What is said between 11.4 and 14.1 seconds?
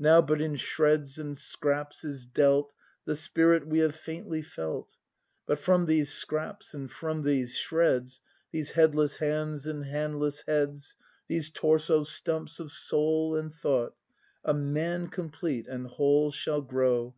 torso stumps of soul and thought,